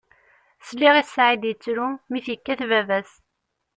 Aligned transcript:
Sliɣ 0.67 0.95
i 1.01 1.03
Saɛid 1.05 1.43
yettru 1.47 1.87
mi 2.09 2.19
t-yekkat 2.25 2.61
baba-s. 2.69 3.11